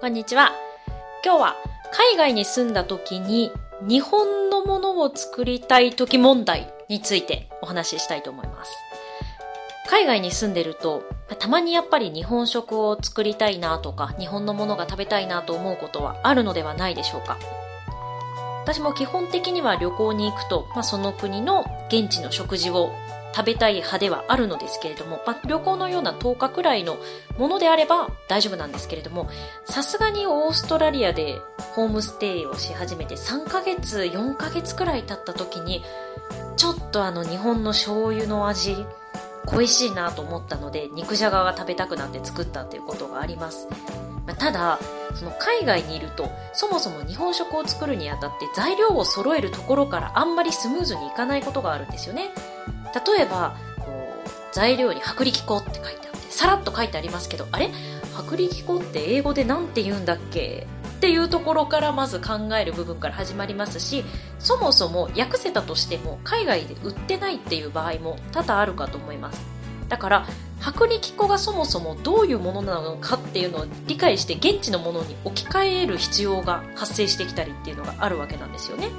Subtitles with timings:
[0.00, 0.52] こんにちは。
[1.22, 1.56] 今日は
[1.92, 3.52] 海外に住んだ時に
[3.82, 8.72] 日本のものを作りたい時問題についてお話ししたいと思います。
[9.90, 11.02] 海外に住んでると、
[11.38, 17.36] たまにやっぱり日本食を作りたいなとか、日本のものが食べたいなと思うことはあるのではないでしょうか。
[18.64, 22.90] 私も基本的には旅行に行くと、まあ、その国の現地の食事を
[23.34, 26.98] 食べたい派ではあるのですけれども、まあ、旅行のような10日くらいの
[27.38, 29.28] ものであれば大丈夫なんですけれども、
[29.64, 31.40] さすがにオーストラリアで
[31.74, 35.82] ホームステイをし始めて3ヶ月、4ヶ月くらい経った時に、
[36.56, 38.84] ちょっとあの日本の醤油の味、
[39.46, 43.68] 恋しいなと思ったので、肉じゃがが食べたくなって作ったっていうことがあります。
[44.26, 44.78] まあ、ただ、
[45.14, 52.30] その海外にいると、そもそも日本食を作るにあたって材料を揃えるところからあんまりスムーズにいかないことがあるんですよね。
[52.94, 57.70] 例えばこう材料に薄力粉って書いてあってさらっと書いてありますけどあれ？
[58.18, 60.66] 薄力粉って英語で何て言うんだっけ？
[60.98, 64.04] っていうところからまず考える部分から始まりますし
[64.38, 69.40] そもそも訳せたとしても海外で売ってないっていう場合も多々あるかと思います。
[69.88, 70.26] だから
[70.60, 78.90] 薄力粉がそもそもどういうものなのかっていうのを理解して現地のものに置き換える必要が発生してきたりっていうのがあるわけなんですよね。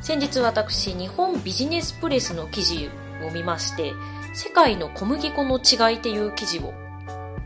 [0.00, 2.90] 先日私、日本ビジネスプレスの記事
[3.26, 3.92] を見まして、
[4.32, 6.72] 世界の小麦粉の違いっていう記事を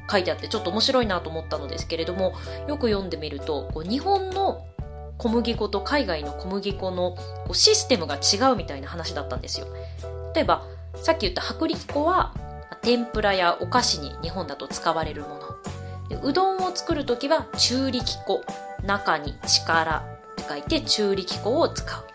[0.09, 2.35] 書いてあってちょっと面白いなと思ったのですけれども、
[2.69, 4.67] よく読んでみると、こう日本の
[5.19, 9.67] 小麦粉と海外の小麦粉のこうシステムが違うみたいな話だったんですよ。
[10.35, 12.35] 例えば、さっき言った薄力粉は、
[12.83, 16.21] 天ぷらやお菓子に日本だと使われるもの。
[16.23, 18.45] うどんを作るときは中力粉、
[18.85, 22.14] 中に力って書いて中力粉を使う。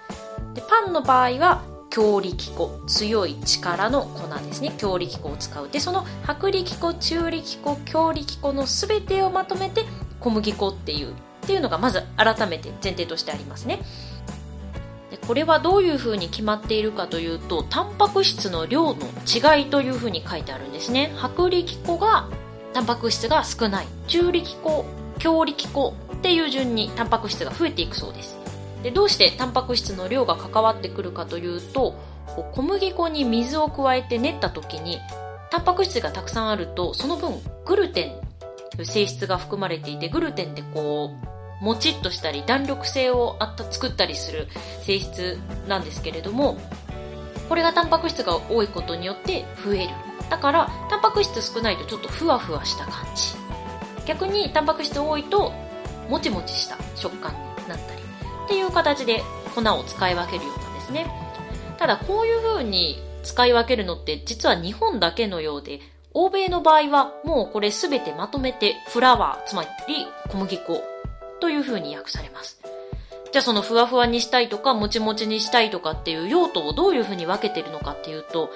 [0.59, 4.73] でパンの場合は強力粉強い力の粉ですね。
[4.77, 5.69] 強力粉を使う。
[5.69, 9.85] でその薄力粉中力粉強力粉の全てをまとめて
[10.19, 11.13] 小麦粉っていうっ
[11.47, 13.79] ていうのがまず改めて前提としてありますね。
[15.11, 21.13] でこれはどういうふうに決まっているかというとタンパク質の量の違いというふうに書いてあるんですね。
[21.15, 22.27] 薄力粉が
[22.73, 23.87] タンパク質が少ない。
[24.07, 24.85] 中力粉
[25.19, 28.38] 強力粉っていう順にタンパク質が増えていくそうです。
[28.83, 31.95] でどうしてタンパク質の量が関わってくるかというと
[32.53, 34.99] 小麦粉に水を加えて練った時に
[35.51, 37.33] タンパク質がたくさんあるとその分
[37.65, 38.21] グルテン
[38.71, 41.11] という性質が含まれていてグルテンってこ
[41.61, 44.47] うもちっとしたり弾力性をあった作ったりする
[44.83, 46.57] 性質なんですけれども
[47.49, 49.89] これがタンパク質が多いことによって増える。
[50.29, 53.33] だからタンパク質少ないとちょっとふわふわした感じ。
[54.05, 55.51] 逆にタンパク質多いと
[56.07, 58.08] もちもちした食感になったり。
[58.49, 59.21] っていう形で
[59.53, 61.05] 粉を使い分けるようなんですね。
[61.77, 65.81] ただこういう風に使い分けるのって実は日本だけのようで、
[66.15, 70.83] 欧米の場合はもうこれ全てまとめてフラワー、つまり小麦粉
[71.39, 72.59] という風に訳されます。
[73.31, 78.49] じゃあそのふわふわにしたいとか、もちもちにしたいとかっていう用途をどういう風に分けてるのかっていうと、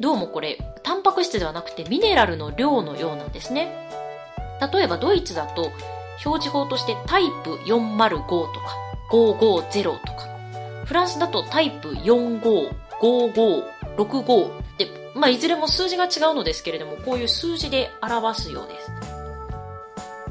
[0.00, 3.88] どうもこれ、タンパク質ではなくてミネラルの量のようなんですね。
[4.72, 5.70] 例えばドイツだと、
[6.24, 10.28] 表示法としてタイプ405とか、550とか。
[10.84, 12.70] フランスだとタイプ45、
[13.00, 13.64] 55、
[13.96, 18.92] 65で、まあ、いずれも数字が違うのですけれども、こういう数字で表すようです。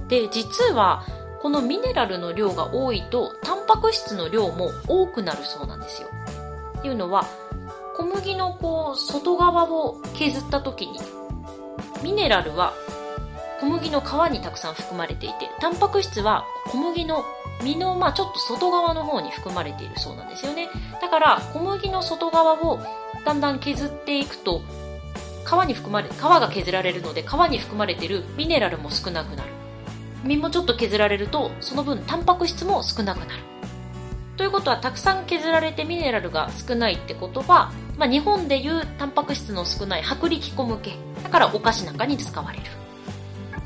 [0.08, 1.04] で、実は、
[1.42, 6.08] このミネラルの量が多いと、タンパク質の量も多くなるそうなんですよ。
[6.80, 7.26] っていうのは、
[7.96, 11.00] 小麦のこう、外側を削った時に、
[12.04, 12.74] ミネラルは
[13.60, 17.24] 小麦の皮にたくさん含まれていて、タンパク質は小麦の
[17.64, 20.70] 実の、まあ、ちょっと外側の方に含まれているそうなんですよね。
[21.02, 22.80] だから、小麦の外側を
[23.26, 24.62] だんだん削っていくと、
[25.46, 29.50] 皮に含まれ、皮が削られるので、皮に含まれているミネラルも少なくなる。
[30.24, 33.44] 実もちょっと削られると、その分タンパク質も少なくなる。
[34.36, 40.96] ということは、たくさん削られてミネラルが少ないってことは、まあ、日本でいうタンパク質の少ない薄力粉向け。
[41.24, 42.64] だからお菓子なんかに使われる。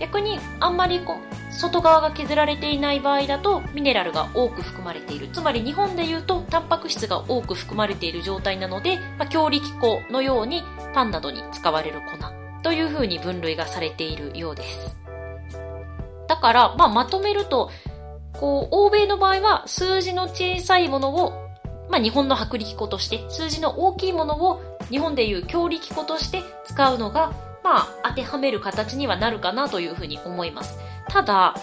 [0.01, 5.30] 逆にあんまりこう外側が削られていない場合だとミネラルが多く含まれている。
[5.31, 10.63] つまり日本でいうとタンパク質が多く含まれている状態なので、まあ、強力粉のように
[10.95, 12.42] パンなどに使われる粉。
[12.63, 14.98] というふうに分類がされているようです。
[16.27, 17.69] だから、まあ、まとめると
[18.33, 21.31] こう欧米の場合は数字の小さいものを、
[21.89, 27.33] まあ、日本の薄力粉として数字の大きいものを日本でいう強力粉として使うのが
[27.63, 30.78] まあ、当てはめる形にはなるかなというふうに思います。
[31.08, 31.56] ただ、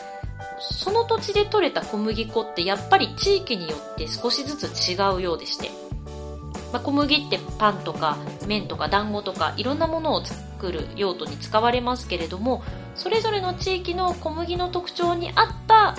[0.60, 5.70] その土地で採れた小麦粉ってやっぱり地域によって少しずつ違うようでして、
[6.72, 12.62] まあ、小麦ってパンとか麺とか団子とかいろんなものを作る用途に使われますけれども
[12.94, 15.96] それぞれの地域の小麦の特徴に合った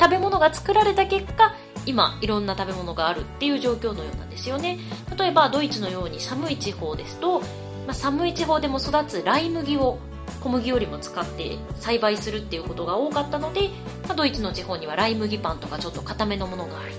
[0.00, 1.54] 食べ物が作られた結果
[1.84, 4.78] 今いろんな食べ物があるっていう状況のようなんですよね
[5.16, 7.42] 例えばドイツのように寒い地方ですと、
[7.86, 9.98] まあ、寒い地方でも育つライ麦を
[10.40, 13.68] 小麦よりも使って栽培するっていうことが多かったので、
[14.06, 16.92] まあ、ドイツの地方にはライ麦パンとかちょっと固めのものがある。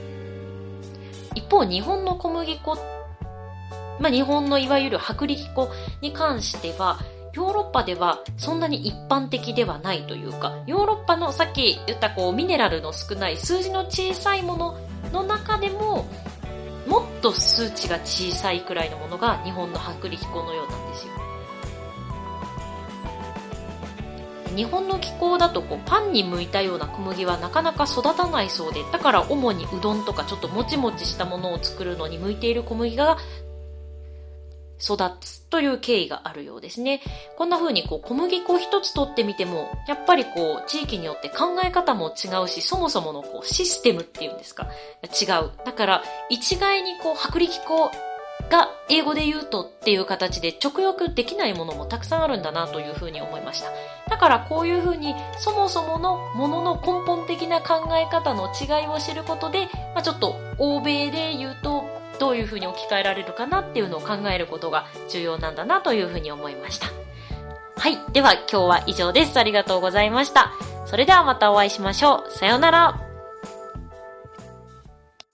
[1.35, 2.77] 一方日本の小麦粉
[3.99, 5.71] まあ、日本のいわゆる薄力粉
[6.01, 6.99] に関しては
[7.33, 14.77] ヨーロッパではそんなに一般的ではないというかヨーロッパのさっき言ったこうミネラルの少ない数字の小さいもの
[15.11, 16.05] の中でも
[16.87, 21.13] もっと数値が小さいくらいのものが日本の薄力粉のようなんですよ。
[24.55, 33.17] 日本の気候だとこうパンに向いたような小麦はなかなか育たないそうでだから主にうどんとかちょっともちもちしたものを作るのに向いている小麦が
[34.83, 37.01] 育つという経緯があるようですね。
[37.37, 44.67] こんな風にこう小麦粉一つ取ってみても、やっぱりこう地域によって考え方も違うし、そもそものこうシステムっていうんですか、
[45.03, 45.51] 違う。
[45.65, 47.91] だから一概にこう薄力粉
[48.49, 53.69] が英語で言うとっていう形で直訳できないものもたくさんあるんだなというふうに思いました。
[54.09, 61.85] だからこういうふうにそもそものものの根本的な考え方の違いを知ることで、まあ、ちょっと欧米で言うと
[62.23, 66.87] どういうふうに置き換えられるかなっていうのを考えることが重要なんだなというふうに思いました。
[67.75, 67.97] はい。
[68.13, 69.37] では今日は以上です。
[69.37, 70.53] ありがとうございました。
[70.85, 72.31] それではまたお会いしましょう。
[72.31, 73.02] さようなら。